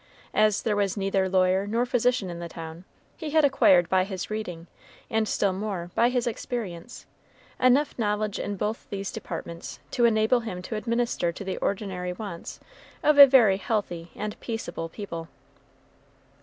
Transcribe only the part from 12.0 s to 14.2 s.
wants of a very healthy